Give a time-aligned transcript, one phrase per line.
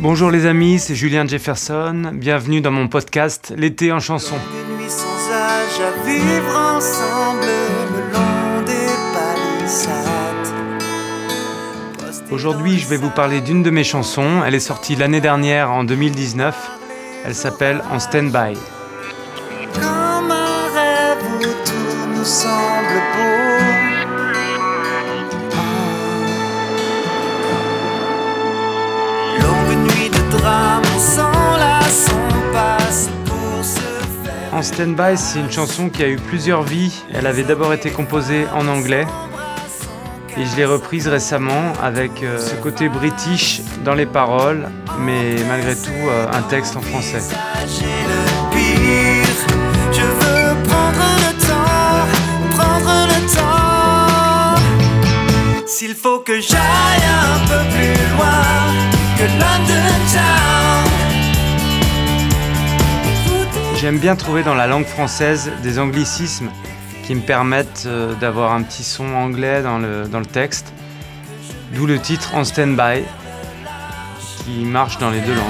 [0.00, 2.12] Bonjour les amis, c'est Julien Jefferson.
[2.14, 4.36] Bienvenue dans mon podcast L'été en chanson.
[4.36, 7.44] Une nuit sans âge à vivre ensemble
[7.92, 9.92] le long des palissades.
[12.30, 14.42] Aujourd'hui, je vais vous parler d'une de mes chansons.
[14.46, 16.56] Elle est sortie l'année dernière, en 2019.
[17.26, 18.56] Elle s'appelle En Stand-by.
[19.74, 23.59] Comme un rêve où tout nous semble beau.
[34.74, 34.86] Faire.
[34.86, 37.02] En Stand-by, c'est une chanson qui a eu plusieurs vies.
[37.12, 39.06] Elle avait d'abord été composée en anglais.
[40.36, 44.68] Et je l'ai reprise récemment avec euh, ce côté british dans les paroles,
[45.00, 47.20] mais malgré tout euh, un texte en français.
[63.80, 66.50] J'aime bien trouver dans la langue française des anglicismes
[67.02, 70.74] qui me permettent euh, d'avoir un petit son anglais dans le, dans le texte.
[71.74, 73.04] D'où le titre En Stand-by,
[74.44, 75.46] qui marche dans les deux langues.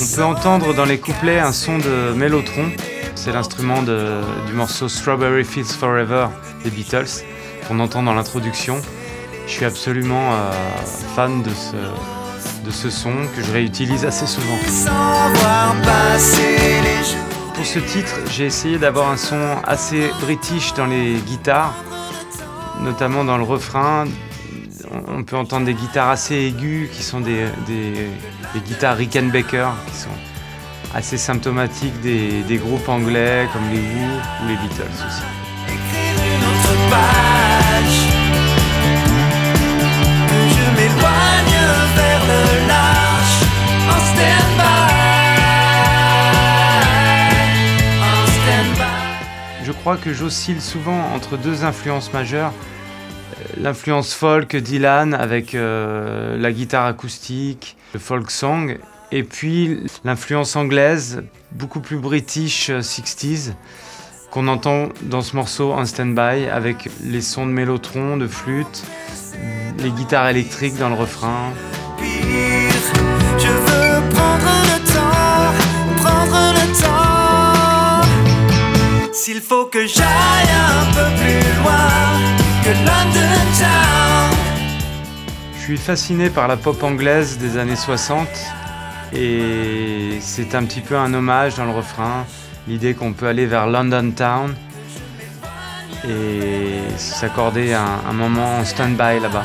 [0.00, 2.70] On peut entendre dans les couplets un son de mélotron.
[3.22, 6.28] C'est l'instrument du morceau Strawberry Fields Forever
[6.64, 7.22] des Beatles
[7.68, 8.80] qu'on entend dans l'introduction.
[9.46, 10.50] Je suis absolument euh,
[11.14, 11.76] fan de ce,
[12.64, 14.56] de ce son que je réutilise assez souvent.
[17.54, 21.74] Pour ce titre, j'ai essayé d'avoir un son assez british dans les guitares,
[22.80, 24.06] notamment dans le refrain.
[24.90, 28.08] On- On peut entendre des guitares assez aiguës qui sont des, des-
[28.54, 30.08] des guitares Rickenbacker qui sont
[30.94, 35.22] assez symptomatiques des, des groupes anglais comme les Who ou les Beatles aussi.
[49.70, 52.52] je crois que j'oscille souvent entre deux influences majeures.
[52.52, 58.78] Euh, L'influence folk Dylan avec euh, la guitare acoustique, le folk song,
[59.12, 61.22] et puis l'influence anglaise,
[61.52, 63.52] beaucoup plus british euh, 60s,
[64.30, 68.84] qu'on entend dans ce morceau en stand-by avec les sons de mélotron, de flûte,
[69.78, 71.52] les guitares électriques dans le refrain.
[71.98, 72.06] pire.
[73.38, 75.54] Je veux prendre le temps,
[76.02, 78.06] prendre le temps.
[79.12, 81.88] S'il faut que j'aille un peu plus loin
[82.62, 84.38] que London Town.
[85.56, 88.28] Je suis fasciné par la pop anglaise des années 60
[89.12, 92.24] et c'est un petit peu un hommage dans le refrain,
[92.68, 94.54] l'idée qu'on peut aller vers London Town
[96.08, 99.44] et s'accorder un, moment en stand-by là-bas.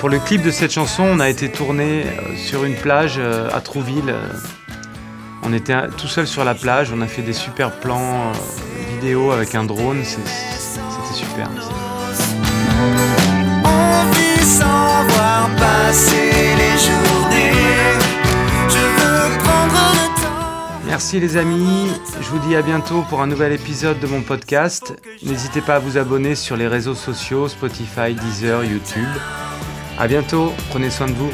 [0.00, 3.50] Pour le clip de cette chanson, on a été tourné euh, sur une plage euh,
[3.52, 4.14] à Trouville.
[5.48, 8.32] On était tout seul sur la plage, on a fait des super plans euh,
[8.94, 10.28] vidéo avec un drone, c'était
[11.14, 11.48] super.
[13.64, 17.96] On vit sans voir passer les journées.
[18.68, 20.82] Je veux prendre le temps.
[20.86, 24.94] Merci les amis, je vous dis à bientôt pour un nouvel épisode de mon podcast.
[25.22, 29.08] N'hésitez pas à vous abonner sur les réseaux sociaux, Spotify, Deezer, YouTube.
[29.98, 31.30] À bientôt, prenez soin de vous.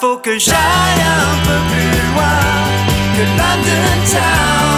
[0.00, 2.40] Faut que j'aille un peu plus loin
[3.14, 4.69] que London Town.